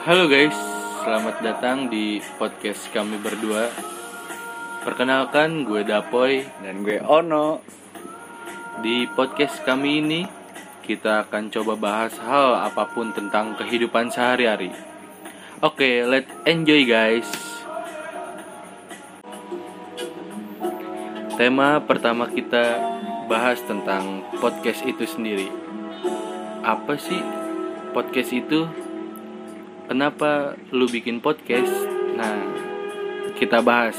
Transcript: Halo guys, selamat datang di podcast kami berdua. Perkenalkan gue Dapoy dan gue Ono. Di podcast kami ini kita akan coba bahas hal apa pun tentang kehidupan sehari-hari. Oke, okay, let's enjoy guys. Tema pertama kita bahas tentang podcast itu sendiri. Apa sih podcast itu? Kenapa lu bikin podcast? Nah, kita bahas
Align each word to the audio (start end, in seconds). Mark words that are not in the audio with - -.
Halo 0.00 0.26
guys, 0.26 0.56
selamat 1.06 1.36
datang 1.38 1.86
di 1.86 2.18
podcast 2.34 2.90
kami 2.90 3.20
berdua. 3.22 3.70
Perkenalkan 4.82 5.62
gue 5.62 5.86
Dapoy 5.86 6.42
dan 6.66 6.82
gue 6.82 6.98
Ono. 6.98 7.62
Di 8.82 9.06
podcast 9.12 9.62
kami 9.62 10.02
ini 10.02 10.26
kita 10.82 11.28
akan 11.28 11.52
coba 11.54 11.78
bahas 11.78 12.18
hal 12.18 12.58
apa 12.58 12.90
pun 12.90 13.14
tentang 13.14 13.54
kehidupan 13.54 14.10
sehari-hari. 14.10 14.74
Oke, 15.62 15.78
okay, 15.78 15.94
let's 16.02 16.32
enjoy 16.42 16.82
guys. 16.88 17.49
Tema 21.40 21.80
pertama 21.80 22.28
kita 22.28 22.76
bahas 23.24 23.56
tentang 23.64 24.28
podcast 24.44 24.84
itu 24.84 25.08
sendiri. 25.08 25.48
Apa 26.60 27.00
sih 27.00 27.16
podcast 27.96 28.28
itu? 28.36 28.68
Kenapa 29.88 30.60
lu 30.68 30.84
bikin 30.84 31.16
podcast? 31.16 31.72
Nah, 32.12 32.44
kita 33.40 33.64
bahas 33.64 33.96